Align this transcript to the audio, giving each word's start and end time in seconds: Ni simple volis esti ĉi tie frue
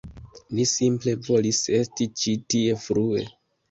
Ni 0.59 0.65
simple 0.71 1.15
volis 1.29 1.61
esti 1.83 2.11
ĉi 2.19 2.37
tie 2.51 2.85
frue 2.91 3.33